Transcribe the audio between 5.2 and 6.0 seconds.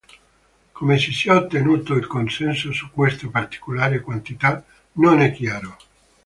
è chiaro.